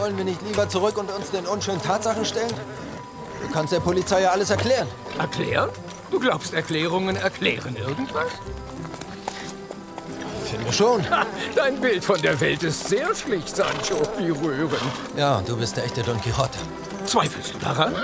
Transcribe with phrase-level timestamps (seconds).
[0.00, 2.54] Wollen wir nicht lieber zurück und uns den unschönen Tatsachen stellen?
[3.42, 4.88] Du kannst der Polizei ja alles erklären.
[5.18, 5.68] Erklären?
[6.10, 8.30] Du glaubst, Erklärungen erklären irgendwas?
[10.46, 11.08] Finde schon.
[11.10, 14.00] Ha, dein Bild von der Welt ist sehr schlicht, Sancho.
[14.16, 14.80] Wie rührend.
[15.18, 16.58] Ja, du bist der echte Don Quixote.
[17.04, 17.94] Zweifelst du daran?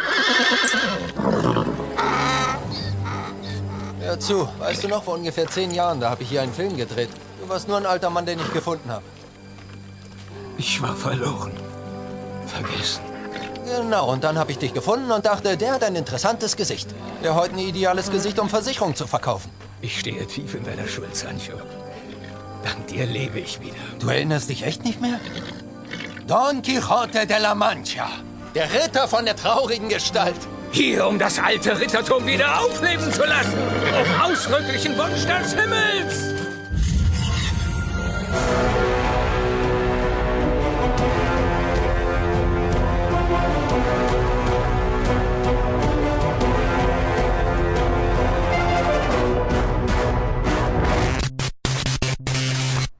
[4.01, 6.77] Hör zu, weißt du noch, vor ungefähr zehn Jahren, da habe ich hier einen Film
[6.77, 7.09] gedreht.
[7.41, 9.05] Du warst nur ein alter Mann, den ich gefunden habe.
[10.59, 11.53] Ich war verloren.
[12.65, 13.03] Vergessen.
[13.67, 16.89] Genau, und dann habe ich dich gefunden und dachte, der hat ein interessantes Gesicht.
[17.25, 19.51] Der heute ein ideales Gesicht, um Versicherung zu verkaufen.
[19.83, 21.55] Ich stehe tief in deiner Schuld, Sancho.
[22.63, 23.75] Dank dir lebe ich wieder.
[23.99, 25.21] Du erinnerst dich echt nicht mehr?
[26.27, 28.09] Don Quixote de la Mancha.
[28.55, 30.41] Der Ritter von der traurigen Gestalt.
[30.73, 33.55] Hier, um das alte Rittertum wieder aufleben zu lassen.
[33.95, 36.37] Auf ausdrücklichen Wunsch des Himmels.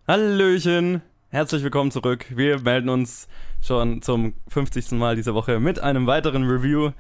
[0.09, 2.27] Hallöchen, herzlich willkommen zurück.
[2.31, 3.27] Wir melden uns
[3.61, 4.93] schon zum 50.
[4.93, 6.93] Mal diese Woche mit einem weiteren Review.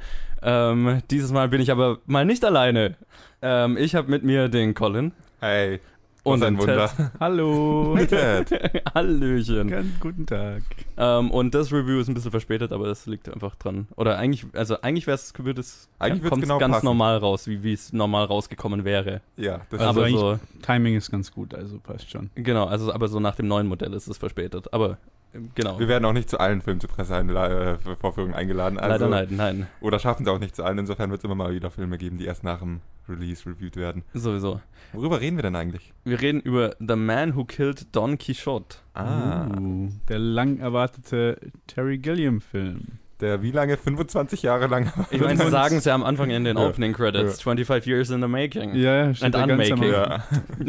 [0.43, 2.97] Ähm, dieses Mal bin ich aber mal nicht alleine.
[3.43, 5.13] Ähm, ich habe mit mir den Colin.
[5.39, 5.79] Hey.
[6.27, 6.89] Und ein Wunder.
[6.97, 7.07] Ted.
[7.21, 7.97] Hallo.
[8.09, 8.83] Ted.
[8.95, 9.69] Hallöchen.
[9.69, 10.63] Ganz guten Tag.
[10.97, 13.87] Ähm, und das Review ist ein bisschen verspätet, aber das liegt einfach dran.
[13.97, 16.87] Oder eigentlich, also eigentlich wäre es, würde es, Eigentlich genau ganz passen.
[16.87, 19.21] normal raus, wie es normal rausgekommen wäre.
[19.37, 22.31] Ja, das Also aber eigentlich- so, Timing ist ganz gut, also passt schon.
[22.35, 24.73] genau, also aber so nach dem neuen Modell ist es verspätet.
[24.73, 24.99] Aber
[25.33, 25.79] ähm, genau.
[25.79, 28.79] wir werden auch nicht zu allen Filmen zur Pressevorführungen eingeladen.
[28.79, 30.79] Also, Leider nein, nein, Oder schaffen es auch nicht zu allen.
[30.79, 34.03] Insofern wird es immer mal wieder Filme geben, die erst nach dem Release reviewed werden.
[34.15, 34.61] sowieso.
[34.93, 35.93] Worüber reden wir denn eigentlich?
[36.05, 38.77] Wir reden über The Man Who Killed Don Quixote.
[38.95, 39.47] Ah.
[39.49, 42.99] Uh, der lang erwartete Terry Gilliam-Film.
[43.21, 43.77] Der wie lange?
[43.79, 44.93] 25 Jahre lang?
[45.11, 46.67] Ich meine, sie sagen es ja am Anfang in den Ja.
[46.67, 47.41] Opening Credits.
[47.43, 48.75] 25 years in the making.
[48.75, 49.83] Ja, ja, And Unmaking.
[49.85, 50.23] ja,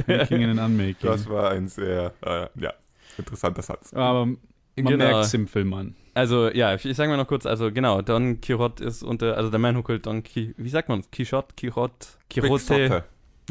[0.07, 0.95] Making in an Unmaking.
[1.09, 2.73] das war ein sehr, äh, ja,
[3.17, 3.93] interessanter Satz.
[3.93, 4.37] Aber man
[4.77, 4.97] Genau.
[4.97, 5.95] merkt es im Film an.
[6.17, 9.51] Also, ja, ich, ich sage mal noch kurz, also genau, Don Quixote ist unter, also
[9.51, 13.03] The Man Who Killed Don Quixote, wie sagt man Quixote, Quixote, Quixote, Quixote.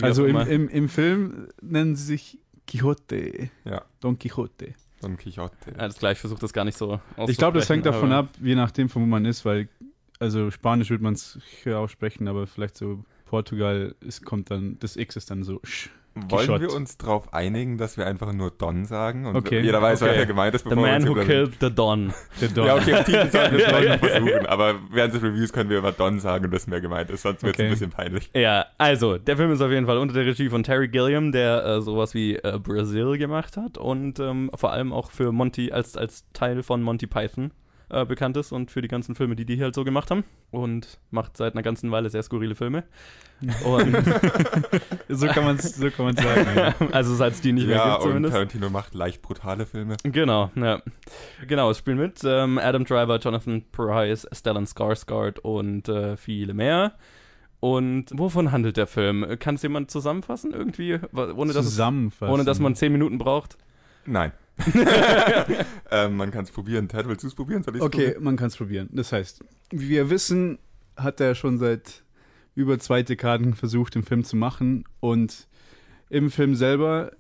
[0.03, 3.51] Also auch im, im, im Film nennen sie sich Quixote.
[3.65, 3.85] Ja.
[4.01, 4.75] Don Quixote.
[5.01, 5.79] Don Quixote.
[5.79, 8.57] Alles klar, ich versuche das gar nicht so Ich glaube, das hängt davon ab, je
[8.57, 9.69] nachdem, von wo man ist, weil,
[10.19, 15.15] also Spanisch würde man es aussprechen, aber vielleicht so Portugal ist, kommt dann, das X
[15.15, 15.91] ist dann so sch.
[16.17, 16.61] Wollen Quixote.
[16.63, 19.61] wir uns darauf einigen, dass wir einfach nur Don sagen und Okay.
[19.61, 20.13] jeder weiß, Okay.
[20.17, 22.13] wer gemeint ist, The bevor wir Man Who über- Killed the Don.
[22.41, 22.67] Der Don.
[22.67, 25.79] Ja, okay, im Titel sollten wir vielleicht noch versuchen, aber während des Reviews können wir
[25.79, 27.67] immer Don sagen und das mehr gemeint ist, sonst wird es Okay.
[27.69, 28.31] ein bisschen peinlich.
[28.35, 31.65] Ja, also, der Film ist auf jeden Fall unter der Regie von Terry Gilliam, der
[31.65, 35.97] äh, sowas wie äh, Brazil gemacht hat und ähm, vor allem auch für Monty, als,
[35.97, 37.51] als Teil von Monty Python
[37.89, 40.25] äh, bekannt ist und für die ganzen Filme, die die hier halt so gemacht haben.
[40.51, 42.85] Und macht seit einer ganzen Weile sehr skurrile Filme.
[43.65, 43.95] Und
[45.11, 46.47] so kann man es so kann man's sagen.
[46.57, 46.75] Ja.
[46.93, 48.33] also seit es die nicht mehr Ja, gibt und zumindest.
[48.33, 49.99] Tarantino macht leicht brutale Filme.
[50.05, 50.81] Genau, ja.
[51.47, 56.95] Genau, es spielen mit ähm, Adam Driver, Jonathan Price, Stellan Skarsgård und äh, viele mehr.
[57.61, 59.39] Und wovon handelt der Film?
[59.39, 60.99] Kann es jemand zusammenfassen irgendwie?
[61.13, 62.33] Ohne dass, es, Zusammenfassen.
[62.33, 63.59] ohne dass man zehn Minuten braucht?
[64.07, 64.33] Nein.
[65.91, 66.89] ähm, man kann es probieren.
[66.89, 67.63] Ted, willst du es probieren?
[67.63, 68.25] Soll Okay, probieren?
[68.25, 68.89] man kann es probieren.
[68.93, 70.59] Das heißt, wie wir wissen,
[70.97, 72.03] hat er schon seit
[72.55, 74.85] über zwei Dekaden versucht, den Film zu machen.
[75.01, 75.47] Und
[76.09, 77.13] im Film selber,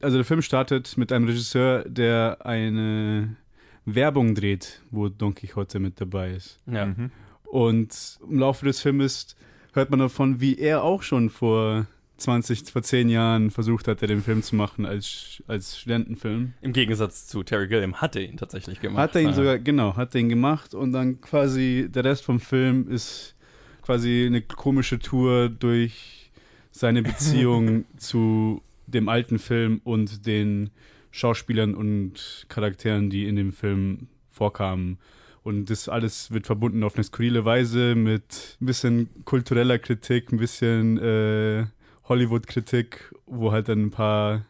[0.00, 3.36] also der Film startet mit einem Regisseur, der eine
[3.84, 6.58] Werbung dreht, wo Don Quixote mit dabei ist.
[6.66, 6.86] Ja.
[6.86, 7.10] Mhm.
[7.44, 9.36] Und im Laufe des Filmes
[9.72, 11.86] hört man davon, wie er auch schon vor
[12.20, 16.52] 20, vor 10 Jahren versucht hatte, den Film zu machen als, als Studentenfilm.
[16.62, 18.98] Im Gegensatz zu Terry Gilliam hat er ihn tatsächlich gemacht.
[19.02, 19.34] Hat er ihn Ja.
[19.34, 23.34] sogar, genau, hat er ihn gemacht und dann quasi der Rest vom Film ist
[23.82, 26.30] quasi eine komische Tour durch
[26.70, 30.70] seine Beziehung zu dem alten Film und den
[31.12, 34.98] Schauspielern und Charakteren, die in dem Film vorkamen.
[35.42, 40.36] Und das alles wird verbunden auf eine skurrile Weise mit ein bisschen kultureller Kritik, ein
[40.38, 41.64] bisschen äh,
[42.10, 44.44] Hollywood-Kritik, wo halt dann ein paar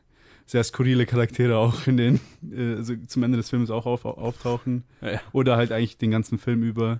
[0.46, 2.20] sehr skurrile Charaktere auch in den,
[2.52, 4.82] äh, also zum Ende des Films auch auf, auftauchen.
[5.00, 5.20] Ja.
[5.30, 6.98] Oder halt eigentlich den ganzen Film über,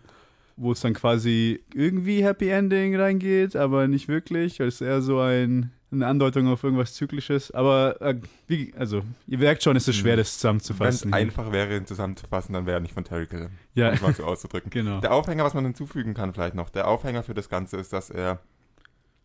[0.56, 4.60] wo es dann quasi irgendwie Happy Ending reingeht, aber nicht wirklich.
[4.60, 7.50] Es ist eher so ein, eine Andeutung auf irgendwas Zyklisches.
[7.50, 8.14] Aber äh,
[8.46, 11.12] wie, also, ihr merkt schon, es ist schwer, das Wenn es zusammenzufassen.
[11.12, 14.14] einfach wäre, ihn zusammenzufassen, dann wäre er nicht von Terry Gilliam, ja, um es mal
[14.14, 14.70] so auszudrücken.
[14.70, 15.00] genau.
[15.00, 18.10] Der Aufhänger, was man hinzufügen kann vielleicht noch, der Aufhänger für das Ganze ist, dass
[18.10, 18.40] er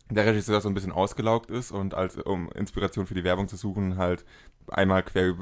[0.10, 3.56] der Regisseur so ein bisschen ausgelaugt ist und als um Inspiration für die Werbung zu
[3.56, 4.24] suchen, halt
[4.68, 5.36] einmal quer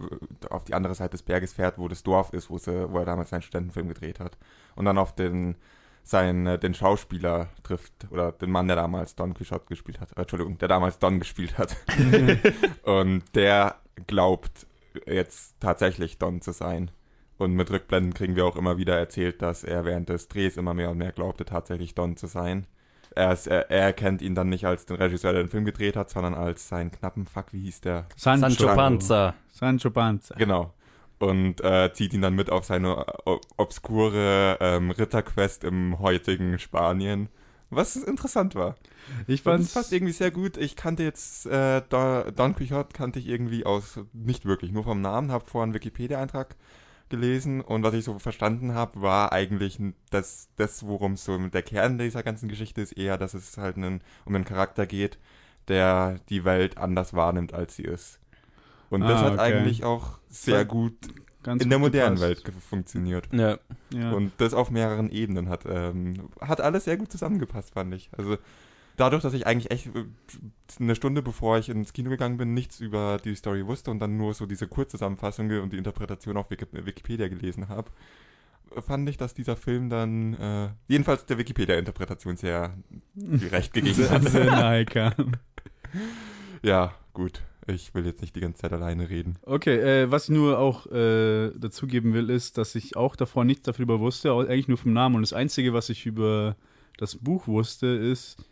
[0.50, 3.06] auf die andere Seite des Berges fährt, wo das Dorf ist, wo, sie, wo er
[3.06, 4.38] damals seinen Studentenfilm gedreht hat.
[4.76, 5.56] Und dann auf den
[6.04, 10.12] seinen, äh, den Schauspieler trifft oder den Mann, der damals Don Quixote gespielt hat.
[10.18, 11.76] Äh, Entschuldigung, der damals Don gespielt hat.
[12.84, 13.78] und der
[14.08, 14.68] glaubt
[15.06, 16.92] jetzt tatsächlich Don zu sein.
[17.38, 20.74] Und mit Rückblenden kriegen wir auch immer wieder erzählt, dass er während des Drehs immer
[20.74, 22.68] mehr und mehr glaubte, tatsächlich Don zu sein.
[23.16, 25.96] Er, ist, er, er erkennt ihn dann nicht als den Regisseur, der den Film gedreht
[25.96, 28.06] hat, sondern als seinen knappen Fuck, wie hieß der?
[28.16, 29.34] Sancho Panza.
[29.52, 30.36] Sancho Panza.
[30.36, 30.74] Genau.
[31.20, 37.30] Und äh, zieht ihn dann mit auf seine o- obskure ähm, Ritterquest im heutigen Spanien.
[37.70, 38.76] Was interessant war.
[39.26, 40.58] Ich fand es passt irgendwie sehr gut.
[40.58, 45.02] Ich kannte jetzt äh, Don, Don Quixote kannte ich irgendwie aus nicht wirklich, nur vom
[45.02, 46.56] Namen, habe vorhin einen Wikipedia-Eintrag
[47.14, 49.80] gelesen und was ich so verstanden habe, war eigentlich
[50.10, 54.02] dass das, worum so der Kern dieser ganzen Geschichte ist, eher, dass es halt einen,
[54.26, 55.20] um einen Charakter geht,
[55.68, 58.20] der die Welt anders wahrnimmt, als sie ist.
[58.90, 59.42] Und das Ah, hat okay.
[59.42, 60.96] eigentlich auch sehr Ja, gut
[61.44, 62.46] ganz in der modernen gepasst.
[62.46, 63.28] Welt funktioniert.
[63.32, 63.58] Ja.
[63.94, 64.12] Ja.
[64.14, 68.10] Und das auf mehreren Ebenen hat, ähm, hat alles sehr gut zusammengepasst, fand ich.
[68.18, 68.38] Also
[68.98, 70.06] dadurch, dass ich eigentlich echt äh,
[70.80, 74.18] eine Stunde bevor ich ins Kino gegangen bin, nichts über die Story wusste und dann
[74.18, 77.92] nur so diese Kurzzusammenfassung und die Interpretation auf Wiki Wikipedia gelesen habe,
[78.82, 82.76] fand ich, dass dieser Film dann äh, jedenfalls der Wikipedia-Interpretation sehr
[83.16, 84.24] viel recht gegeben hat.
[84.30, 84.86] sehr
[86.64, 87.42] ja, gut.
[87.66, 89.38] Ich will jetzt nicht die ganze Zeit alleine reden.
[89.44, 93.64] Okay, äh, was ich nur auch äh, dazugeben will, ist, dass ich auch davor nichts
[93.64, 95.16] darüber wusste, eigentlich nur vom Namen.
[95.16, 96.58] Und das Einzige, was ich über
[96.98, 98.44] das Buch wusste, ist,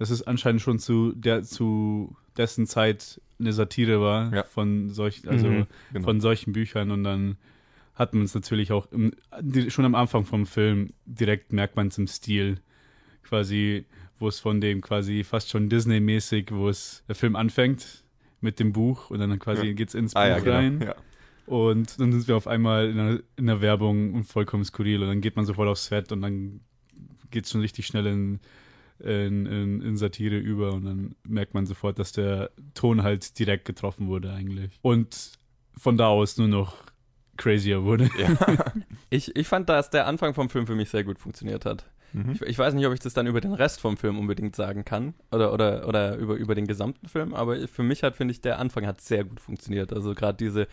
[0.00, 4.42] dass es anscheinend schon zu der zu dessen Zeit eine Satire war Ja.
[4.44, 6.04] von solchen, also Mhm, genau.
[6.04, 6.90] von solchen Büchern.
[6.90, 7.36] Und dann
[7.94, 9.12] hat man es natürlich auch im,
[9.68, 12.60] schon am Anfang vom Film direkt merkt man es im Stil,
[13.22, 13.84] quasi,
[14.18, 18.02] wo es von dem quasi fast schon Disney-mäßig, wo es der Film anfängt
[18.40, 19.72] mit dem Buch und dann quasi Ja.
[19.74, 20.56] geht's ins Ah ja, Buch genau.
[20.56, 20.80] rein.
[20.82, 20.94] Ja.
[21.46, 25.02] Und dann sind wir auf einmal in der, in der Werbung und vollkommen skurril.
[25.02, 26.60] Und dann geht man sofort aufs Set und dann
[27.30, 28.40] geht es schon richtig schnell in,
[29.00, 30.72] in, in, in Satire über.
[30.72, 34.78] Und dann merkt man sofort, dass der Ton halt direkt getroffen wurde eigentlich.
[34.82, 35.32] Und
[35.76, 36.76] von da aus nur noch
[37.36, 38.10] crazier wurde.
[39.12, 41.84] Ich, ich fand, dass der Anfang vom Film für mich sehr gut funktioniert hat.
[42.12, 42.30] Mhm.
[42.30, 44.84] Ich, ich weiß nicht, ob ich das dann über den Rest vom Film unbedingt sagen
[44.84, 48.40] kann oder, oder, oder über, über den gesamten Film, aber für mich hat, finde ich,
[48.40, 49.92] der Anfang hat sehr gut funktioniert.
[49.92, 50.68] Also gerade diese,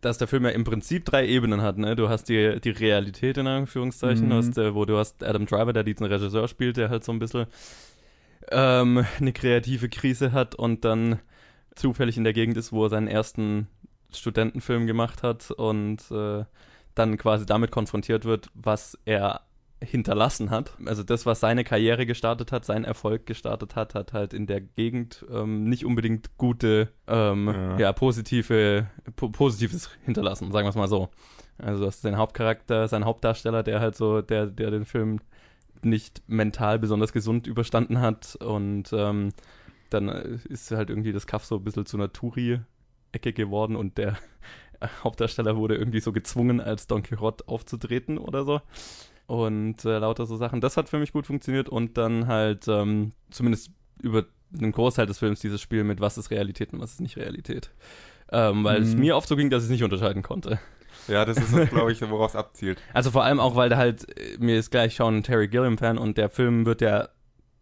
[0.00, 1.78] dass der Film ja im Prinzip drei Ebenen hat.
[1.78, 1.96] Ne?
[1.96, 4.32] Du hast die, die Realität in Anführungszeichen, Mhm.
[4.32, 7.18] hast, äh, wo du hast Adam Driver, der diesen Regisseur spielt, der halt so ein
[7.18, 7.46] bisschen
[8.50, 11.20] ähm, eine kreative Krise hat und dann
[11.74, 13.68] zufällig in der Gegend ist, wo er seinen ersten
[14.12, 16.44] Studentenfilm gemacht hat und äh,
[16.94, 19.40] dann quasi damit konfrontiert wird, was er
[19.82, 20.76] hinterlassen hat.
[20.86, 24.60] Also das, was seine Karriere gestartet hat, seinen Erfolg gestartet hat, hat halt in der
[24.60, 27.78] Gegend ähm, nicht unbedingt gute, ähm, ja.
[27.78, 27.92] Ja.
[27.92, 28.86] positive,
[29.16, 31.08] po positives hinterlassen, sagen wir es mal so.
[31.58, 35.20] Also du hast den Hauptcharakter, seinen Hauptdarsteller, der halt so, der, der den Film
[35.82, 39.30] nicht mental besonders gesund überstanden hat und ähm,
[39.90, 43.98] dann äh, ist halt irgendwie das Kaff so ein bisschen zu einer Touri-Ecke geworden und
[43.98, 44.16] der
[45.04, 48.60] Hauptdarsteller wurde irgendwie so gezwungen, als Don Quixote aufzutreten oder so.
[49.26, 50.60] Und äh, lauter so Sachen.
[50.60, 53.70] Das hat für mich gut funktioniert und dann halt ähm, zumindest
[54.02, 57.16] über den Großteil des Films dieses Spiel mit was ist Realität und was ist nicht
[57.16, 57.70] Realität.
[58.30, 59.00] Ähm, weil es Mhm.
[59.00, 60.58] mir oft so ging, dass ich es nicht unterscheiden konnte.
[61.08, 62.80] Ja, das ist, glaube ich, worauf es abzielt.
[62.92, 65.98] Also vor allem auch, weil da halt, äh, mir ist gleich schon ein Terry Gilliam-Fan
[65.98, 67.08] und der Film wird ja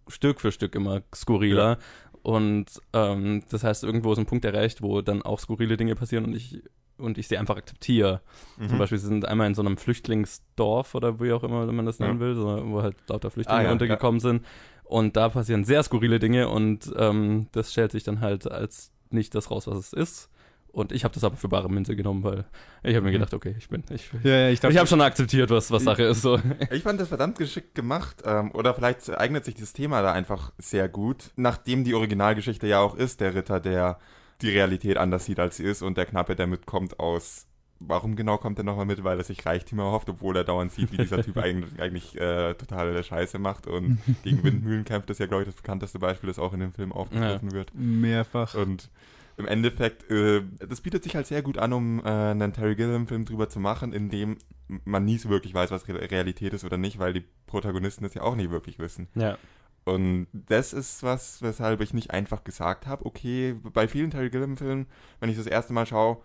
[0.08, 1.78] Stück für Stück immer skurriler.
[2.22, 6.24] Und ähm, das heißt, irgendwo ist ein Punkt erreicht, wo dann auch skurrile Dinge passieren
[6.24, 6.62] und ich
[6.98, 8.20] und ich sie einfach akzeptiere.
[8.58, 8.68] Mhm.
[8.68, 11.98] Zum Beispiel, sie sind einmal in so einem Flüchtlingsdorf oder wie auch immer man das
[11.98, 14.44] nennen will, so, wo halt lauter Flüchtlinge Ah, ja, untergekommen sind.
[14.84, 19.34] Und da passieren sehr skurrile Dinge und ähm, das stellt sich dann halt als nicht
[19.34, 20.30] das raus, was es ist.
[20.72, 22.44] Und ich habe das aber für bare Münze genommen, weil
[22.82, 23.12] ich habe mir Mhm.
[23.14, 25.84] gedacht, okay, ich bin, ich, Ja, ja, ich dachte, ich habe schon akzeptiert, was, was
[25.84, 26.22] Sache ist.
[26.22, 26.38] So.
[26.70, 28.22] Ich fand das verdammt geschickt gemacht.
[28.24, 31.30] Ähm, oder vielleicht eignet sich dieses Thema da einfach sehr gut.
[31.36, 33.98] Nachdem die Originalgeschichte ja auch ist, der Ritter, der
[34.40, 37.46] die Realität anders sieht, als sie ist und der Knappe, der mitkommt aus.
[37.78, 39.02] Warum genau kommt er nochmal mit?
[39.04, 42.54] Weil er sich Reichtümer erhofft, obwohl er dauernd sieht, wie dieser Typ eigentlich, eigentlich äh,
[42.54, 45.10] totale Scheiße macht und gegen Windmühlen kämpft.
[45.10, 47.72] Das ist ja, glaube ich, das bekannteste Beispiel, das auch in dem Film aufgegriffen wird.
[47.74, 48.54] mehrfach.
[48.54, 48.88] Und
[49.36, 53.24] im Endeffekt, äh, das bietet sich halt sehr gut an, um äh, einen Terry Gilliam-Film
[53.24, 54.38] drüber zu machen, in dem
[54.84, 58.14] man nie so wirklich weiß, was Re Realität ist oder nicht, weil die Protagonisten das
[58.14, 59.08] ja auch nicht wirklich wissen.
[59.14, 59.36] Ja.
[59.84, 64.86] Und das ist was, weshalb ich nicht einfach gesagt habe, okay, bei vielen Terry Gilliam-Filmen,
[65.20, 66.18] wenn ich das erste Mal schaue,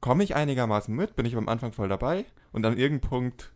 [0.00, 3.52] komme ich einigermaßen mit, bin ich am Anfang voll dabei und an irgendeinem Punkt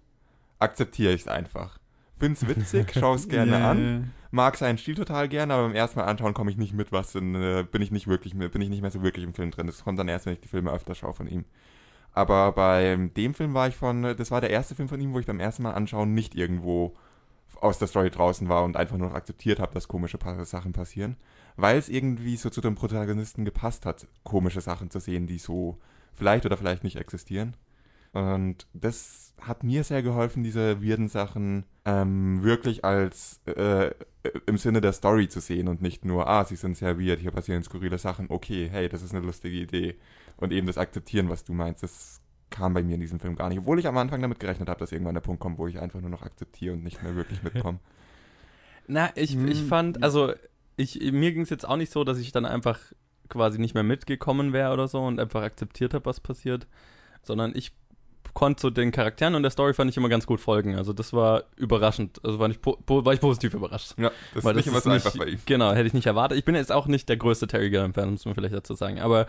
[0.58, 1.79] akzeptiere ich es einfach.
[2.20, 5.98] Find's witzig, schau es gerne Ja, an, mag seinen Stil total gerne, aber beim ersten
[5.98, 8.68] Mal anschauen komme ich nicht mit, was denn, äh, bin ich nicht wirklich, bin ich
[8.68, 9.66] nicht mehr so wirklich im Film drin.
[9.66, 11.44] Das kommt dann erst, wenn ich die Filme öfter schaue von ihm.
[12.12, 15.18] Aber bei dem Film war ich von, das war der erste Film von ihm, wo
[15.18, 16.96] ich beim ersten Mal anschauen nicht irgendwo
[17.60, 21.16] aus der Story draußen war und einfach nur noch akzeptiert habe, dass komische Sachen passieren.
[21.56, 25.78] Weil es irgendwie so zu dem Protagonisten gepasst hat, komische Sachen zu sehen, die so
[26.14, 27.54] vielleicht oder vielleicht nicht existieren.
[28.12, 33.92] Und das hat mir sehr geholfen, diese weirden Sachen ähm, wirklich als äh,
[34.46, 37.30] im Sinne der Story zu sehen und nicht nur, ah, sie sind sehr weird, hier
[37.30, 39.96] passieren skurrile Sachen, okay, hey, das ist eine lustige Idee.
[40.36, 43.48] Und eben das Akzeptieren, was du meinst, das kam bei mir in diesem Film gar
[43.48, 43.58] nicht.
[43.60, 46.00] Obwohl ich am Anfang damit gerechnet habe, dass irgendwann der Punkt kommt, wo ich einfach
[46.00, 47.78] nur noch akzeptiere und nicht mehr wirklich mitkomme.
[48.86, 50.32] Na, ich, ich Hm, fand, also
[50.76, 52.78] ich, mir ging es jetzt auch nicht so, dass ich dann einfach
[53.28, 56.66] quasi nicht mehr mitgekommen wäre oder so und einfach akzeptiert habe, was passiert,
[57.22, 57.72] sondern ich
[58.34, 60.76] konnte so den Charakteren und der Story fand ich immer ganz gut folgen.
[60.76, 62.20] Also das war überraschend.
[62.24, 63.94] Also war po- war ich positiv überrascht.
[63.98, 65.38] Ja, das Weil ist nicht immer so nicht- einfach bei ihm.
[65.46, 66.38] Genau, hätte ich nicht erwartet.
[66.38, 69.00] Ich bin jetzt auch nicht der größte Terry Gilliam-Fan, muss man vielleicht dazu sagen.
[69.00, 69.26] Aber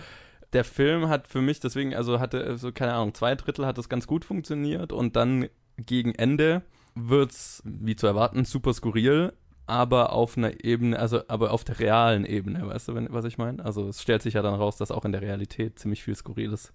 [0.53, 3.89] der Film hat für mich deswegen, also hatte so, keine Ahnung, zwei Drittel hat es
[3.89, 6.61] ganz gut funktioniert und dann gegen Ende
[6.95, 9.31] wird's, wie zu erwarten, super skurril,
[9.65, 13.37] aber auf einer Ebene, also aber auf der realen Ebene, weißt du, wenn, was ich
[13.37, 13.63] meine?
[13.63, 16.73] Also es stellt sich ja dann raus, dass auch in der Realität ziemlich viel Skurriles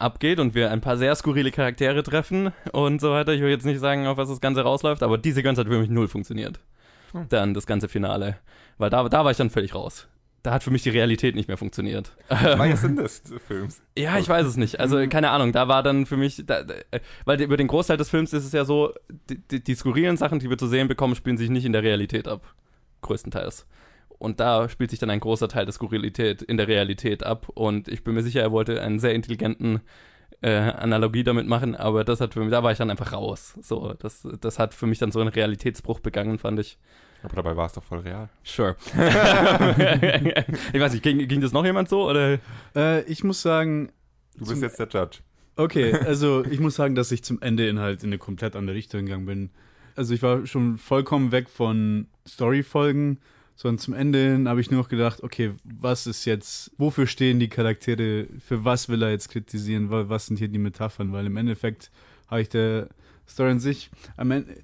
[0.00, 3.32] abgeht und wir ein paar sehr skurrile Charaktere treffen und so weiter.
[3.32, 5.78] Ich will jetzt nicht sagen, auf was das Ganze rausläuft, aber diese Sequenz hat für
[5.78, 6.60] mich null funktioniert.
[7.12, 7.26] Hm.
[7.28, 8.38] Dann das ganze Finale.
[8.78, 10.08] Weil da, da war ich dann völlig raus.
[10.42, 12.12] Da hat für mich die Realität nicht mehr funktioniert.
[12.28, 13.82] Welcher Sinn des Films?
[13.96, 14.80] Ja, ich weiß es nicht.
[14.80, 17.98] Also keine Ahnung, da war dann für mich, da, da, äh, weil über den Großteil
[17.98, 18.94] des Films ist es ja so,
[19.28, 21.82] die, die, die skurrilen Sachen, die wir zu sehen bekommen, spielen sich nicht in der
[21.82, 22.54] Realität ab.
[23.02, 23.66] Größtenteils.
[24.20, 27.48] Und da spielt sich dann ein großer Teil der Skurrilität in der Realität ab.
[27.54, 29.80] Und ich bin mir sicher, er wollte einen sehr intelligenten
[30.42, 33.58] äh, Analogie damit machen, aber das hat für mich, da war ich dann einfach raus.
[33.62, 36.78] So, das, das hat für mich dann so einen Realitätsbruch begangen, fand ich.
[37.22, 38.28] Aber dabei war es doch voll real.
[38.44, 38.76] Sure.
[40.72, 42.08] ich weiß nicht, ging, ging das noch jemand so?
[42.08, 42.38] Oder?
[42.76, 43.90] Äh, ich muss sagen,
[44.34, 45.18] Du bist Zum- jetzt der Judge.
[45.56, 48.76] Okay, also ich muss sagen, dass ich zum Ende in halt in eine komplett andere
[48.76, 49.50] Richtung gegangen bin.
[49.96, 53.18] Also ich war schon vollkommen weg von Storyfolgen,
[53.60, 57.38] sondern zum Ende hin habe ich nur noch gedacht, okay, was ist jetzt, wofür stehen
[57.40, 61.26] die Charaktere, für was will er jetzt kritisieren, wa- was sind hier die Metaphern, weil
[61.26, 61.90] im Endeffekt
[62.28, 62.88] habe ich der
[63.28, 64.54] Story an sich, am Ende,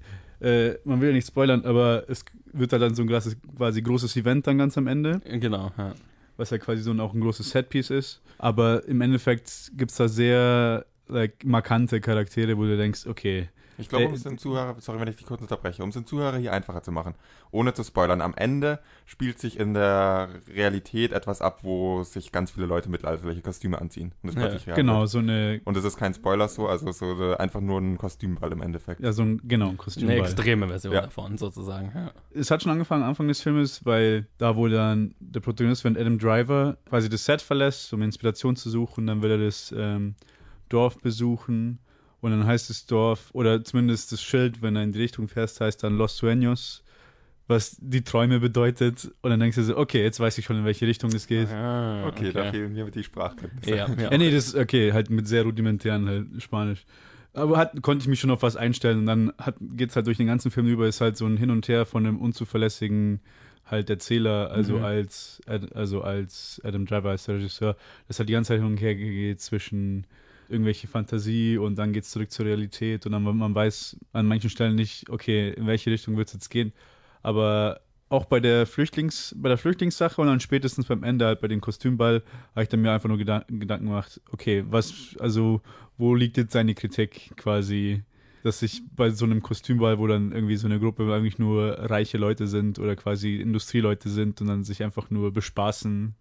[0.41, 3.83] äh, man will ja nicht spoilern, aber es wird halt dann so ein großes, quasi
[3.83, 5.93] großes Event dann ganz am Ende Genau, ja.
[6.37, 8.21] was ja quasi so ein, auch ein großes Setpiece ist.
[8.39, 13.89] Aber im Endeffekt gibt es da sehr like, markante Charaktere, wo du denkst, okay, Ich
[13.89, 16.05] glaube, um Äh, es den Zuhörer, sorry, wenn ich dich kurz unterbreche, um es den
[16.05, 17.13] Zuhörer hier einfacher zu machen,
[17.51, 22.51] ohne zu spoilern, am Ende spielt sich in der Realität etwas ab, wo sich ganz
[22.51, 24.13] viele Leute mittelalterliche Kostüme anziehen.
[24.23, 25.09] Und es Ja, plötzlich real genau, wird.
[25.09, 28.61] so eine, Und es ist kein Spoiler so, also so einfach nur ein Kostümball im
[28.61, 29.01] Endeffekt.
[29.01, 30.19] ja, so ein, genau, ein Eine Kostümball.
[30.19, 31.01] extreme Version Ja.
[31.01, 31.91] davon, sozusagen.
[31.93, 32.11] Ja.
[32.33, 36.17] Es hat schon angefangen, Anfang des Filmes, weil da, wo dann der Protagonist, wenn Adam
[36.17, 40.15] Driver quasi das Set verlässt, um Inspiration zu suchen, dann will er das ähm,
[40.69, 41.79] Dorf besuchen.
[42.27, 45.61] Und dann heißt das Dorf, oder zumindest das Schild, wenn er in die Richtung fährst,
[45.61, 46.81] heißt dann Los Sueños,
[47.47, 49.11] was die Träume bedeutet.
[49.21, 51.47] Und dann denkst du so, okay, jetzt weiß ich schon, in welche Richtung es geht.
[51.49, 53.75] Ah, Okay, da fehlen mir die Sprachkenntnisse.
[53.75, 54.11] Ja, ja.
[54.11, 56.85] Ja, nee, das ist okay, halt mit sehr rudimentären halt Spanisch.
[57.33, 60.17] Aber hat, konnte ich mich schon auf was einstellen und dann hat, geht's halt durch
[60.17, 63.19] den ganzen Film über, ist halt so ein Hin und Her von einem unzuverlässigen
[63.65, 64.83] halt Erzähler, also Mhm.
[64.85, 65.41] als
[65.75, 67.75] also als Adam Driver als der Regisseur,
[68.07, 70.07] das halt die ganze Zeit hin und her geht zwischen
[70.49, 74.75] irgendwelche Fantasie und dann geht's zurück zur Realität und dann man weiß an manchen Stellen
[74.75, 76.73] nicht, okay, in welche Richtung wird's jetzt gehen.
[77.21, 81.47] Aber auch bei der Flüchtlings, bei der Flüchtlingssache und dann spätestens beim Ende halt bei
[81.47, 85.61] dem Kostümball habe ich dann mir einfach nur Gedan Gedanken gemacht, okay, was, also
[85.97, 88.03] wo liegt jetzt seine Kritik quasi,
[88.43, 92.17] dass sich bei so einem Kostümball, wo dann irgendwie so eine Gruppe eigentlich nur reiche
[92.17, 96.15] Leute sind oder quasi Industrieleute sind und dann sich einfach nur bespaßen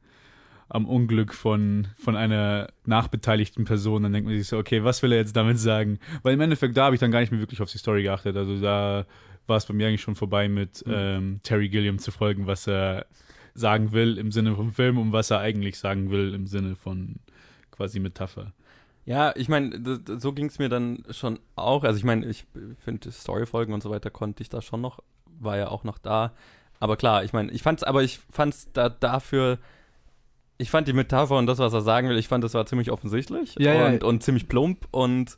[0.68, 5.12] am Unglück von, von einer nachbeteiligten Person, dann denkt man sich so, okay, was will
[5.12, 5.98] er jetzt damit sagen?
[6.22, 8.36] Weil im Endeffekt, da habe ich dann gar nicht mehr wirklich auf die Story geachtet.
[8.36, 9.06] Also da
[9.46, 13.06] war es bei mir eigentlich schon vorbei mit ähm, Terry Gilliam zu folgen, was er
[13.54, 17.16] sagen will im Sinne vom Film und was er eigentlich sagen will im Sinne von
[17.70, 18.52] quasi Metapher.
[19.04, 19.80] Ja, ich meine,
[20.18, 21.84] so ging es mir dann schon auch.
[21.84, 22.44] Also ich meine, ich
[22.78, 24.98] finde Storyfolgen und so weiter konnte ich da schon noch,
[25.38, 26.32] war ja auch noch da.
[26.80, 29.58] Aber klar, ich meine, ich fand's, aber ich fand's da dafür,
[30.58, 32.90] ich fand die Metapher und das, was er sagen will, ich fand, das war ziemlich
[32.90, 33.86] offensichtlich Ja, ja.
[33.86, 35.36] und, und ziemlich plump und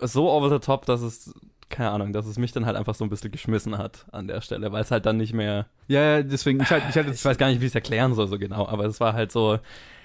[0.00, 1.34] so over the top, dass es,
[1.68, 4.40] keine Ahnung, dass es mich dann halt einfach so ein bisschen geschmissen hat an der
[4.40, 7.24] Stelle, weil es halt dann nicht mehr, Ja, ja, deswegen, ich, halt, ich hatte ich
[7.24, 9.58] weiß gar nicht, wie ich es erklären soll so genau, aber es war halt so,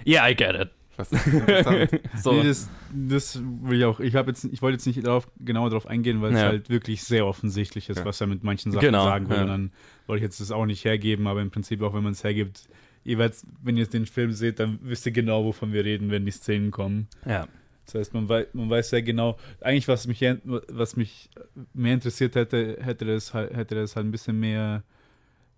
[0.05, 0.69] yeah, I get it.
[0.95, 1.89] Was ist interessant?
[2.21, 2.33] So.
[2.33, 3.99] Nee, das, das will ich auch.
[3.99, 6.45] Ich habe jetzt, ich wollte jetzt nicht darauf, genau darauf eingehen, weil es Ja.
[6.47, 8.05] halt wirklich sehr offensichtlich ist, Ja.
[8.05, 9.37] was er mit manchen Sachen Genau, sagen will.
[9.37, 9.41] ja.
[9.43, 9.71] Und dann
[10.05, 12.67] wollte ich jetzt das auch nicht hergeben, aber im Prinzip auch, wenn man es hergibt,
[13.05, 16.31] werdet, wenn ihr den Film seht, dann wisst ihr genau, wovon wir reden, wenn die
[16.31, 17.07] Szenen kommen.
[17.25, 17.47] ja.
[17.85, 21.29] Das heißt, man weiß, man weiß sehr genau, eigentlich was mich, was mich
[21.73, 24.83] mehr interessiert hätte, hätte das halt, hätte das halt ein bisschen mehr,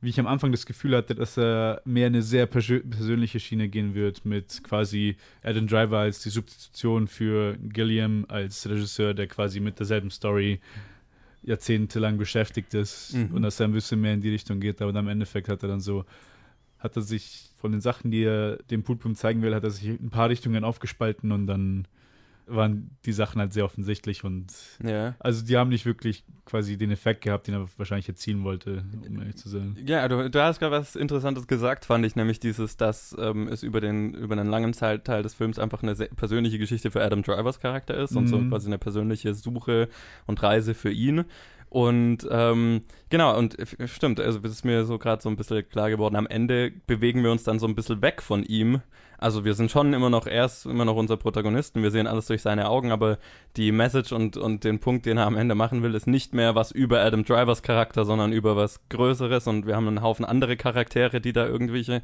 [0.01, 3.69] wie ich am Anfang das Gefühl hatte, dass er mehr eine sehr persö persönliche Schiene
[3.69, 9.59] gehen wird, mit quasi Adam Driver als die Substitution für Gilliam als Regisseur, der quasi
[9.59, 10.59] mit derselben Story
[11.43, 13.35] jahrzehntelang beschäftigt ist Mhm.
[13.35, 15.61] und dass er ein bisschen mehr in die Richtung geht, aber dann im Endeffekt hat
[15.63, 16.05] er dann so,
[16.79, 19.87] hat er sich von den Sachen, die er dem Publikum zeigen will, hat er sich
[19.87, 21.87] in ein paar Richtungen aufgespalten und dann
[22.47, 24.53] waren die Sachen halt sehr offensichtlich und
[24.83, 25.15] ja.
[25.17, 29.19] also die haben nicht wirklich quasi den Effekt gehabt, den er wahrscheinlich erzielen wollte, um
[29.19, 29.75] ehrlich zu sein.
[29.83, 33.63] Ja, du, du hast gerade was Interessantes gesagt, fand ich, nämlich dieses, dass ähm, es
[33.63, 37.03] über den über einen langen Teil, Teil des Films einfach eine sehr persönliche Geschichte für
[37.03, 38.49] Adam Drivers Charakter ist und so Mhm.
[38.49, 39.89] quasi eine persönliche Suche
[40.27, 41.25] und Reise für ihn.
[41.75, 45.67] Und ähm, genau, und f- stimmt, also es ist mir so gerade so ein bisschen
[45.67, 48.79] klar geworden, am Ende bewegen wir uns dann so ein bisschen weg von ihm.
[49.17, 52.27] Also wir sind schon immer noch, er ist immer noch unser Protagonisten, wir sehen alles
[52.27, 53.17] durch seine Augen, aber
[53.57, 56.55] die Message und, und den Punkt, den er am Ende machen will, ist nicht mehr
[56.55, 60.55] was über Adam Drivers Charakter, sondern über was Größeres und wir haben einen Haufen andere
[60.55, 62.03] Charaktere, die da irgendwelche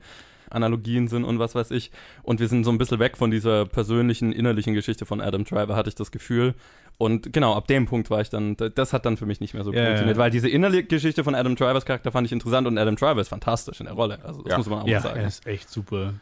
[0.50, 1.92] Analogien sind und was weiß ich.
[2.24, 5.78] Und wir sind so ein bisschen weg von dieser persönlichen, innerlichen Geschichte von Adam Driver,
[5.78, 6.56] hatte ich das Gefühl.
[7.02, 9.64] Und genau, ab dem Punkt war ich dann, das hat dann für mich nicht mehr
[9.64, 10.22] so Ja, funktioniert, ja.
[10.22, 13.30] weil diese innerliche Geschichte von Adam Drivers Charakter fand ich interessant und Adam Driver ist
[13.30, 14.20] fantastisch in der Rolle.
[14.24, 14.58] Also das Ja.
[14.58, 15.20] muss man auch Ja, sagen.
[15.22, 16.14] er ist echt super.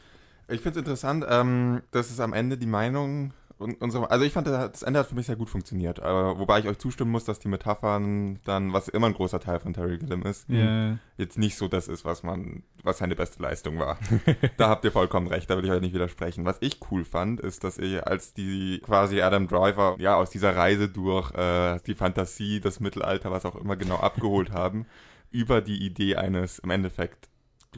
[0.47, 4.03] Ich finde es interessant, ähm, dass es am Ende die Meinung so.
[4.05, 5.99] Also ich fand, das Ende hat für mich sehr gut funktioniert.
[6.01, 9.59] Aber wobei ich euch zustimmen muss, dass die Metaphern dann, was immer ein großer Teil
[9.59, 10.97] von Terry Gilliam ist, Ja.
[11.17, 13.97] jetzt nicht so das ist, was man, was seine beste Leistung war.
[14.57, 16.45] da habt ihr vollkommen recht, da will ich euch nicht widersprechen.
[16.45, 20.55] Was ich cool fand, ist, dass ihr als die quasi Adam Driver ja aus dieser
[20.55, 24.85] Reise durch äh, die Fantasie, das Mittelalter, was auch immer genau abgeholt haben,
[25.31, 27.27] über die Idee eines im Endeffekt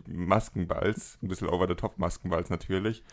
[0.08, 3.04] Maskenballs, ein bisschen over the top Maskenballs natürlich.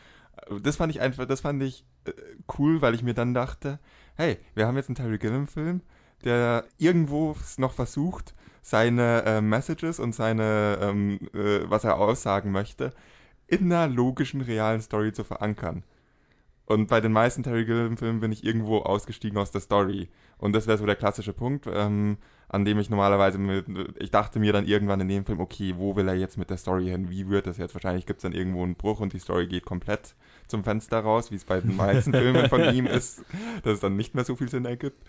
[0.63, 2.13] Das fand ich einfach, das fand ich äh,
[2.59, 3.79] cool, weil ich mir dann dachte,
[4.17, 5.83] hey, wir haben jetzt einen Terry Gilliam Film,
[6.25, 12.93] der irgendwo noch versucht, seine äh, Messages und seine, ähm, äh, was er aussagen möchte,
[13.47, 15.85] in einer logischen, realen Story zu verankern.
[16.69, 20.11] Und bei den meisten Terry Gilliam-Filmen bin ich irgendwo ausgestiegen aus der Story.
[20.37, 23.65] Und das wäre so der klassische Punkt, ähm, an dem ich normalerweise mit,
[23.99, 26.59] ich dachte mir dann irgendwann in dem Film, okay, wo will er jetzt mit der
[26.59, 27.09] Story hin?
[27.09, 27.75] Wie wird das jetzt?
[27.75, 30.15] Wahrscheinlich gibt es dann irgendwo einen Bruch und die Story geht komplett
[30.47, 33.25] zum Fenster raus, wie es bei den meisten Filmen von ihm ist,
[33.63, 35.03] dass es dann nicht mehr so viel Sinn ergibt.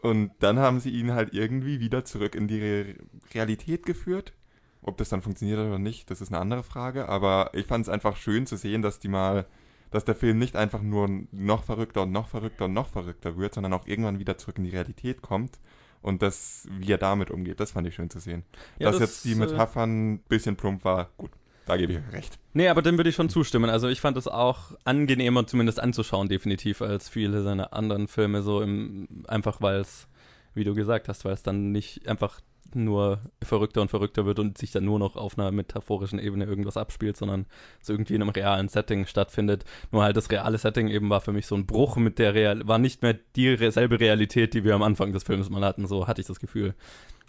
[0.00, 2.94] Und dann haben sie ihn halt irgendwie wieder zurück in die Re
[3.34, 4.32] Realität geführt.
[4.80, 7.06] Ob das dann funktioniert oder nicht, das ist eine andere Frage.
[7.10, 9.44] Aber ich fand es einfach schön zu sehen, dass die mal,
[9.90, 13.54] dass der Film nicht einfach nur noch verrückter und noch verrückter und noch verrückter wird,
[13.54, 15.58] sondern auch irgendwann wieder zurück in die Realität kommt.
[16.02, 18.44] Und das, wie er damit umgeht, das fand ich schön zu sehen.
[18.78, 21.30] Ja, dass das, jetzt die äh, Metaphern ein bisschen plump war, gut,
[21.66, 22.38] da gebe ich recht.
[22.52, 23.70] Nee, aber dem würde ich schon zustimmen.
[23.70, 28.62] Also ich fand es auch angenehmer zumindest anzuschauen, definitiv, als viele seiner anderen Filme, so
[28.62, 30.06] im, einfach weil es,
[30.54, 32.40] wie du gesagt hast, weil es dann nicht einfach
[32.74, 36.76] nur verrückter und verrückter wird und sich dann nur noch auf einer metaphorischen Ebene irgendwas
[36.76, 37.46] abspielt, sondern
[37.80, 39.64] es irgendwie in einem realen Setting stattfindet.
[39.92, 42.66] Nur halt das reale Setting eben war für mich so ein Bruch mit der Real,
[42.66, 45.86] war nicht mehr die re- selbe Realität, die wir am Anfang des Films mal hatten.
[45.86, 46.74] So hatte ich das Gefühl.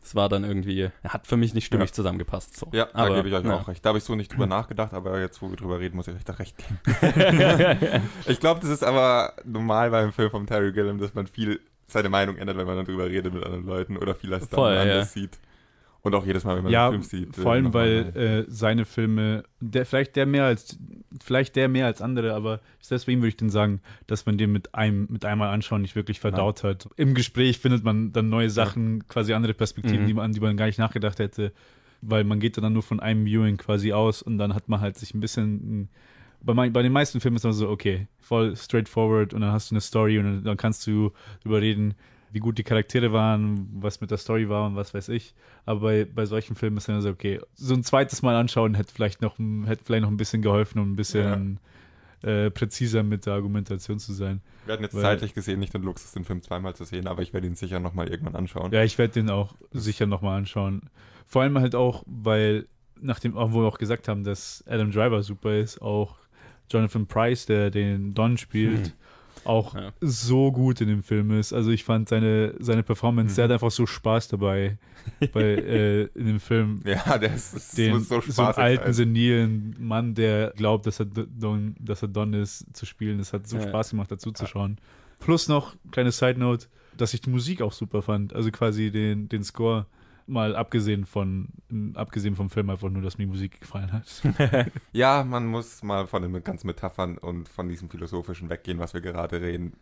[0.04, 1.94] Es war dann irgendwie, hat für mich nicht stimmig Ja.
[1.96, 2.56] zusammengepasst.
[2.56, 2.68] So.
[2.72, 3.56] Ja, da aber, gebe ich euch ja.
[3.60, 3.84] auch recht.
[3.84, 6.16] Da habe ich so nicht drüber nachgedacht, aber jetzt, wo wir drüber reden, muss ich
[6.16, 6.80] euch da recht geben.
[8.26, 12.10] ich glaube, das ist aber normal beim Film von Terry Gilliam, dass man viel seine
[12.10, 14.78] Meinung ändert, wenn man dann drüber redet mit anderen Leuten oder viel als dann Voll,
[14.78, 15.40] anders sieht.
[16.04, 17.36] Und auch jedes Mal, wenn man Ja, den Film sieht.
[17.36, 20.78] vor allem, nochmal- weil äh, seine Filme, der, vielleicht der mehr als,
[21.22, 24.74] vielleicht der mehr als andere, aber deswegen würde ich den sagen, dass man den mit
[24.76, 26.88] einem, mit einmal anschauen nicht wirklich verdaut hat.
[26.98, 30.08] Im Gespräch findet man dann neue Sachen, quasi andere Perspektiven, Mhm.
[30.08, 31.52] die man, an die man gar nicht nachgedacht hätte,
[32.02, 34.98] weil man geht dann nur von einem Viewing quasi aus und dann hat man halt
[34.98, 35.90] sich ein bisschen,
[36.48, 39.70] bei, mein, bei den meisten Filmen ist man so, okay, voll straightforward und dann hast
[39.70, 41.12] du eine Story und dann, dann kannst du
[41.44, 41.94] darüber reden,
[42.32, 45.34] wie gut die Charaktere waren, was mit der Story war und was weiß ich.
[45.66, 48.94] Aber bei, bei solchen Filmen ist dann so, okay, so ein zweites Mal anschauen hätte
[48.94, 51.60] vielleicht noch, ein- hätte vielleicht noch ein bisschen geholfen, um ein bisschen
[52.24, 54.42] äh, präziser mit der Argumentation zu sein.
[54.66, 57.22] wir hatten jetzt weil- zeitlich gesehen nicht den Luxus, den Film zweimal zu sehen, aber
[57.22, 58.72] ich werde ihn sicher nochmal irgendwann anschauen.
[58.74, 60.82] Ja, ich werde den auch sicher nochmal anschauen.
[61.26, 62.68] Vor allem halt auch, weil,
[63.00, 66.16] nachdem, auch, wo wir auch gesagt haben, dass Adam Driver super ist, auch
[66.70, 68.94] Jonathan Price, der den Don spielt,
[69.44, 69.94] auch Ja.
[70.02, 71.54] so gut in dem Film ist.
[71.54, 74.78] Also ich fand seine, seine Performance, der hat einfach so Spaß dabei
[75.32, 76.82] bei, äh, in dem Film.
[76.86, 78.94] Ja, das, ist, Den, so so, spaßig einen alten, sein.
[78.94, 83.20] senilen Mann, der glaubt, dass er Don, dass er Don ist, zu spielen.
[83.20, 83.68] Das hat so Ja.
[83.70, 84.78] Spaß gemacht, dazu zu schauen.
[85.20, 88.34] Plus noch, kleine Side Note, dass ich die Musik auch super fand.
[88.34, 89.86] Also quasi den, den Score,
[90.28, 91.48] mal abgesehen von,
[91.96, 94.06] abgesehen vom Film, einfach nur, dass mir die Musik gefallen hat.
[94.92, 99.02] Ja, man muss mal von den ganzen Metaphern und von diesem Philosophischen weggehen, was wir
[99.02, 99.74] gerade reden.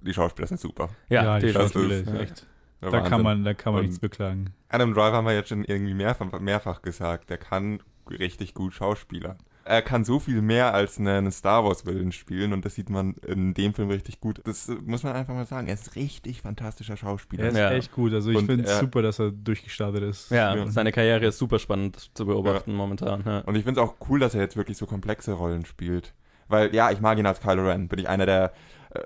[0.00, 0.90] Die Schauspieler sind super.
[1.08, 1.72] Ja, die definitiv.
[1.74, 2.20] Schauspieler ist Ja.
[2.20, 2.46] echt.
[2.80, 3.10] Da Wahnsinn.
[3.10, 4.52] kann man, da kann man Und- nichts beklagen.
[4.68, 7.30] Adam Driver haben wir jetzt schon irgendwie mehrfach, mehrfach gesagt.
[7.30, 9.38] Der kann richtig gut Schauspieler.
[9.66, 13.14] Er kann so viel mehr als einen Star Wars Villain spielen und das sieht man
[13.26, 14.40] in dem Film richtig gut.
[14.44, 15.68] Das äh, muss man einfach mal sagen.
[15.68, 17.44] Er ist richtig fantastischer Schauspieler.
[17.44, 17.70] Er ist Ja.
[17.72, 18.12] echt gut.
[18.12, 20.30] Also ich finde es er- super, dass er durchgestartet ist.
[20.30, 20.70] Ja, Ja.
[20.70, 23.22] seine Karriere ist super spannend zu beobachten momentan.
[23.24, 23.38] Ja.
[23.40, 26.12] Und ich finde es auch cool, dass er jetzt wirklich so komplexe Rollen spielt.
[26.48, 27.88] Weil, ja, ich mag ihn als Kylo Ren.
[27.88, 28.52] Bin ich einer der.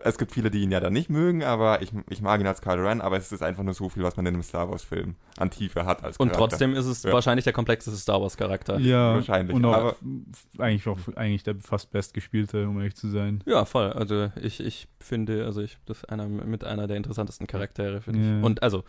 [0.02, 2.60] Es gibt viele, die ihn ja dann nicht mögen, aber ich, ich mag ihn als
[2.60, 5.14] Kylo Ren, aber es ist einfach nur so viel, was man in einem Star Wars-Film
[5.38, 6.48] an Tiefe hat als Und Charakter.
[6.50, 7.12] trotzdem ist es Ja.
[7.12, 8.78] wahrscheinlich der komplexeste Star Wars-Charakter.
[8.80, 9.96] Ja, Wahrscheinlich, Und auch aber-
[10.58, 13.42] eigentlich auch eigentlich der fast bestgespielte, um ehrlich zu sein.
[13.46, 13.90] Ja, voll.
[13.92, 18.20] Also ich, ich finde, also ich das ist einer mit einer der interessantesten Charaktere, finde
[18.20, 18.38] Ja.
[18.38, 18.44] ich.
[18.44, 18.84] Und also,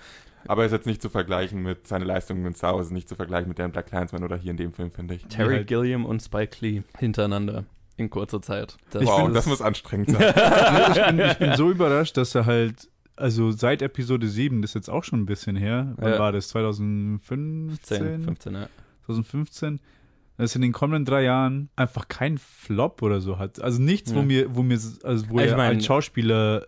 [0.48, 3.16] Aber er ist jetzt nicht zu vergleichen mit seinen Leistungen in Star Wars, nicht zu
[3.16, 5.26] vergleichen mit dem Black Clansman oder hier in dem Film, finde ich.
[5.28, 7.64] Terry Gilliam und Spike Lee hintereinander
[8.00, 8.78] in kurzer Zeit.
[8.92, 10.22] Das wow, ist- das muss anstrengend sein.
[10.96, 14.76] ich, bin, ich bin so überrascht, dass er halt, also seit Episode 7, das ist
[14.76, 16.20] jetzt auch schon ein bisschen her, wann Ja.
[16.20, 16.48] war das?
[16.50, 17.80] 2015?
[17.82, 18.68] 10, 15, ja.
[19.06, 19.80] 2015?
[20.38, 23.62] Dass er in den kommenden drei Jahren einfach keinen Flop oder so hat.
[23.62, 24.26] Also nichts, wo Ja.
[24.26, 26.66] mir, wo mir, also wo Ich er mein- als Schauspieler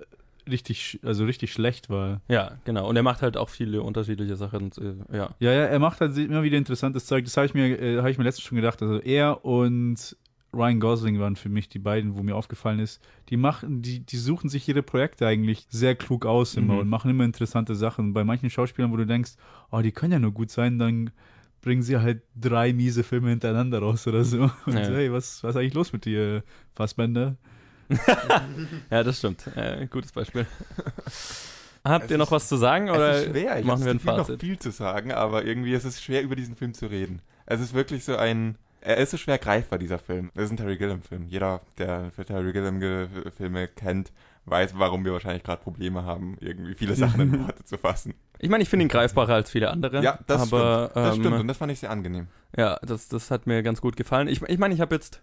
[0.49, 2.19] richtig, also richtig schlecht war.
[2.27, 2.89] Ja, genau.
[2.89, 4.71] Und er macht halt auch viele unterschiedliche Sachen.
[5.11, 5.29] äh, Ja.
[5.39, 7.23] Ja, ja, er macht halt immer wieder interessantes Zeug.
[7.23, 8.81] Das habe ich mir, äh, habe ich mir letztens schon gedacht.
[8.81, 10.17] Also er und
[10.53, 14.17] Ryan Gosling waren für mich die beiden, wo mir aufgefallen ist, die machen, die, die
[14.17, 16.79] suchen sich ihre Projekte eigentlich sehr klug aus immer Mhm.
[16.81, 18.13] und machen immer interessante Sachen.
[18.13, 19.31] Bei manchen Schauspielern, wo du denkst,
[19.71, 21.11] oh, die können ja nur gut sein, dann
[21.61, 24.43] bringen sie halt drei miese Filme hintereinander raus oder so.
[24.65, 24.83] Und Ja.
[24.85, 26.43] so, hey, was, was ist eigentlich los mit dir,
[26.75, 27.37] Fassbender?
[28.89, 29.45] ja, das stimmt.
[29.55, 30.45] Äh, gutes Beispiel.
[31.83, 33.59] Habt Es ihr noch ist- was zu sagen oder es ist schwer.
[33.59, 34.41] Ich machen wir ein habe noch Fazit?
[34.41, 37.21] viel zu sagen, aber irgendwie ist es schwer, über diesen Film zu reden.
[37.45, 38.55] Es ist wirklich so ein.
[38.81, 40.31] Er ist so schwer greifbar, dieser Film.
[40.33, 41.25] Es ist ein Terry Gilliam-Film.
[41.27, 44.11] Jeder, der für Terry Gilliam-Filme kennt,
[44.45, 48.15] weiß, warum wir wahrscheinlich gerade Probleme haben, irgendwie viele Sachen in Worte zu fassen.
[48.39, 50.01] Ich meine, ich finde ihn greifbarer als viele andere.
[50.03, 51.05] Ja, das aber, stimmt.
[51.05, 52.27] Das ähm, stimmt und das fand ich sehr angenehm.
[52.57, 54.27] Ja, das, das hat mir ganz gut gefallen.
[54.27, 55.21] Ich meine, ich, mein, ich habe jetzt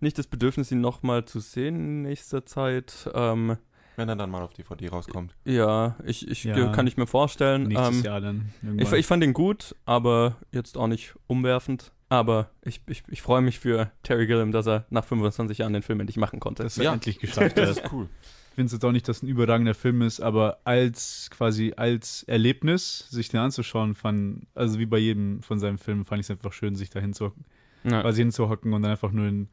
[0.00, 3.08] nicht das Bedürfnis, ihn nochmal zu sehen in nächster Zeit.
[3.14, 3.56] Ähm,
[3.94, 5.36] Wenn er dann mal auf DVD rauskommt.
[5.44, 6.72] ja, ich, ich Ja.
[6.72, 7.68] kann ich mir vorstellen.
[7.68, 8.52] Nächstes Ähm, Jahr dann.
[8.78, 11.92] ich, ich fand ihn gut, aber jetzt auch nicht umwerfend.
[12.08, 15.82] Aber ich, ich, ich freue mich für Terry Gilliam, dass er nach 25 Jahren den
[15.82, 16.62] Film endlich machen konnte.
[16.62, 16.92] dass er Ja.
[16.92, 18.08] endlich geschafft Das ist cool.
[18.50, 21.74] Ich finde es jetzt auch nicht, dass es ein überragender Film ist, aber als quasi
[21.76, 26.26] als Erlebnis, sich den anzuschauen, fand, also wie bei jedem von seinen Filmen, fand ich
[26.26, 27.44] es einfach schön, sich da hinzuhocken,
[27.84, 28.00] ja.
[28.00, 29.48] quasi hinzuhocken und dann einfach nur in,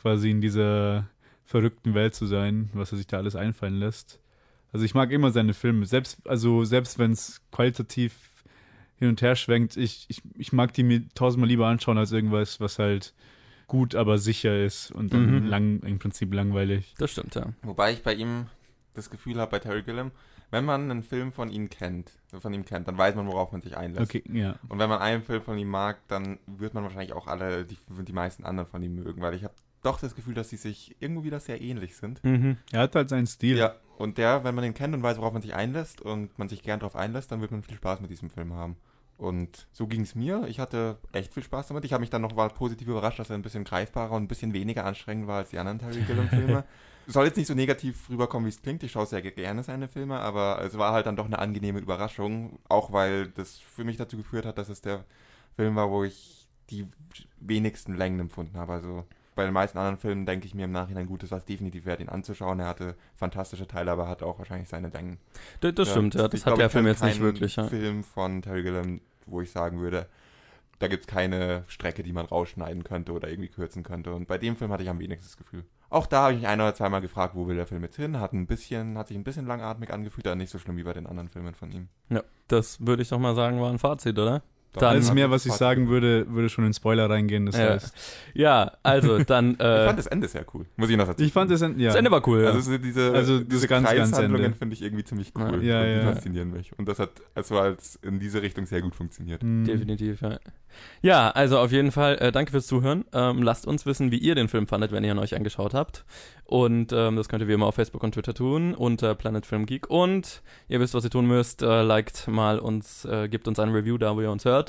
[0.00, 1.06] quasi in dieser
[1.44, 4.20] verrückten Welt zu sein, was er sich da alles einfallen lässt.
[4.72, 8.14] Also ich mag immer seine Filme, selbst, also selbst wenn es qualitativ
[8.98, 12.60] hin und her schwenkt, ich, ich, ich mag die mir tausendmal lieber anschauen als irgendwas,
[12.60, 13.14] was halt
[13.66, 15.46] gut, aber sicher ist und dann Mhm.
[15.46, 16.94] lang, im Prinzip langweilig.
[16.98, 17.52] Das stimmt, ja.
[17.62, 18.46] Wobei ich bei ihm
[18.94, 20.12] das Gefühl habe, bei Terry Gilliam,
[20.50, 23.60] wenn man einen Film von ihm kennt, von ihm kennt, dann weiß man, worauf man
[23.62, 24.14] sich einlässt.
[24.14, 24.54] Okay, ja.
[24.68, 27.76] Und wenn man einen Film von ihm mag, dann wird man wahrscheinlich auch alle, die,
[27.88, 29.54] die meisten anderen von ihm mögen, weil ich habe
[29.86, 32.22] doch das Gefühl, dass sie sich irgendwo wieder sehr ähnlich sind.
[32.24, 32.58] Mhm.
[32.72, 33.56] Er hat halt seinen Stil.
[33.56, 36.48] Ja, und der, wenn man den kennt und weiß, worauf man sich einlässt und man
[36.48, 38.76] sich gern darauf einlässt, dann wird man viel Spaß mit diesem Film haben.
[39.16, 40.44] Und so ging es mir.
[40.46, 41.84] Ich hatte echt viel Spaß damit.
[41.86, 44.28] Ich habe mich dann noch mal positiv überrascht, dass er ein bisschen greifbarer und ein
[44.28, 46.64] bisschen weniger anstrengend war als die anderen Terry Gilliam-Filme.
[47.06, 48.82] Soll jetzt nicht so negativ rüberkommen, wie es klingt.
[48.82, 52.58] Ich schaue sehr gerne seine Filme, aber es war halt dann doch eine angenehme Überraschung.
[52.68, 55.04] Auch weil das für mich dazu geführt hat, dass es der
[55.54, 56.86] Film war, wo ich die
[57.40, 58.72] wenigsten Längen empfunden habe.
[58.72, 61.44] Also bei den meisten anderen Filmen denke ich mir im Nachhinein, gut, es war es
[61.44, 62.58] definitiv wert, ihn anzuschauen.
[62.58, 65.18] Er hatte fantastische Teile, aber hat auch wahrscheinlich seine Längen.
[65.60, 66.26] Das, das stimmt, ja.
[66.26, 67.64] Das hat der ich Film jetzt nicht wirklich, ja.
[67.64, 70.08] Film von Terry Gilliam, wo ich sagen würde,
[70.78, 74.14] da gibt es keine Strecke, die man rausschneiden könnte oder irgendwie kürzen könnte.
[74.14, 75.64] Und bei dem Film hatte ich am wenigsten das Gefühl.
[75.90, 78.18] Auch da habe ich mich ein oder zweimal gefragt, wo will der Film jetzt hin?
[78.18, 80.94] Hat ein bisschen, hat sich ein bisschen langatmig angefühlt, aber nicht so schlimm wie bei
[80.94, 81.88] den anderen Filmen von ihm.
[82.08, 84.42] Ja, das würde ich doch mal sagen, war ein Fazit, oder?
[84.72, 87.46] Dann- Alles mehr, was ich Spaß sagen würde, würde schon in Spoiler reingehen.
[87.46, 87.70] Das Ja.
[87.70, 87.94] heißt,
[88.34, 89.52] Ja, also dann.
[89.54, 90.66] Ich Äh, fand das Ende sehr cool.
[90.76, 91.68] Muss ich noch dazu ich fand das, ja.
[91.70, 92.42] Das Ende war cool.
[92.42, 92.48] Ja.
[92.50, 94.52] Also so diese, Also diese das ganz, Ende.
[94.52, 95.48] finde ich irgendwie ziemlich Ja.
[95.50, 95.64] cool.
[95.64, 96.02] Ja, und die ja.
[96.12, 96.78] faszinieren mich.
[96.78, 99.42] Und das hat also als in diese Richtung sehr gut funktioniert.
[99.42, 99.64] Hm.
[99.64, 100.38] Definitiv, ja.
[101.00, 103.06] Ja, also auf jeden Fall, äh, danke fürs Zuhören.
[103.14, 106.04] Ähm, lasst uns wissen, wie ihr den Film fandet, wenn ihr ihn euch angeschaut habt.
[106.44, 109.64] Und ähm, das könnt ihr wie immer auf Facebook und Twitter tun, unter Planet Film
[109.64, 109.88] Geek.
[109.88, 111.62] Und ihr wisst, was ihr tun müsst.
[111.62, 114.65] Äh, liked mal uns, äh, gebt uns ein Review da, wo ihr uns hört.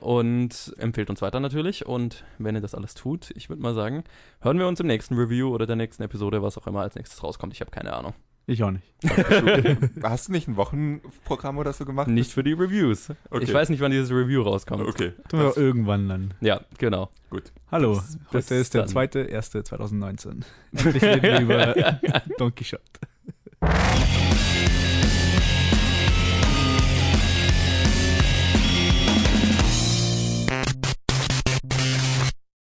[0.00, 1.84] Und empfehlt uns weiter natürlich.
[1.86, 4.04] Und wenn ihr das alles tut, ich würde mal sagen,
[4.40, 7.22] hören wir uns im nächsten Review oder der nächsten Episode, was auch immer als nächstes
[7.22, 7.52] rauskommt.
[7.52, 8.14] Ich habe keine Ahnung.
[8.46, 8.84] Ich auch nicht.
[10.02, 12.08] Hast du nicht ein Wochenprogramm oder so gemacht?
[12.08, 13.10] Nicht für die Reviews.
[13.30, 13.44] Okay.
[13.44, 14.88] Ich weiß nicht, wann dieses Review rauskommt.
[14.88, 15.12] Okay.
[15.28, 16.34] Tun wir irgendwann dann.
[16.40, 17.10] Ja, genau.
[17.28, 17.52] Gut.
[17.70, 18.88] Hallo, Bis heute ist der dann.
[18.88, 20.44] zweite, erste 2019.
[20.72, 22.82] Endlich reden wir über Don Quixote.